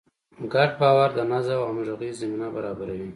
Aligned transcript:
ګډ 0.53 0.71
باور 0.81 1.09
د 1.17 1.19
نظم 1.31 1.57
او 1.59 1.67
همغږۍ 1.69 2.11
زمینه 2.21 2.47
برابروي. 2.55 3.09